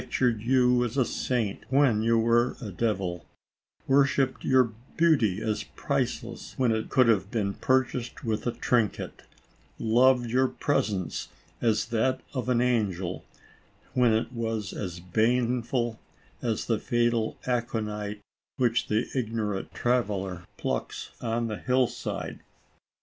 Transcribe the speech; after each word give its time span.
tured 0.09 0.41
you 0.41 0.83
a 0.83 0.89
saint, 1.05 1.63
when 1.69 2.01
you 2.01 2.17
were 2.17 2.57
a 2.59 2.71
devil, 2.71 3.23
wor 3.87 4.03
shipped 4.03 4.43
your 4.43 4.71
beauty 4.97 5.39
as 5.43 5.61
priceless, 5.75 6.55
when 6.57 6.71
it 6.71 6.89
could 6.89 7.07
have 7.07 7.29
been 7.29 7.53
purchased 7.53 8.23
with 8.23 8.47
a 8.47 8.51
trinket, 8.51 9.21
loved 9.77 10.27
your 10.27 10.47
presence 10.47 11.27
as 11.61 11.85
that 11.85 12.19
of 12.33 12.49
an 12.49 12.61
angel, 12.61 13.23
when 13.93 14.11
it 14.11 14.31
was 14.33 14.73
as 14.73 14.99
baneful 14.99 15.99
as 16.41 16.65
the 16.65 16.79
fatal 16.79 17.37
aconite 17.45 18.21
which 18.57 18.87
the 18.87 19.05
ignorant 19.13 19.71
traveler 19.71 20.47
plucks 20.57 21.11
on 21.21 21.45
the 21.45 21.59
hillside. 21.59 22.39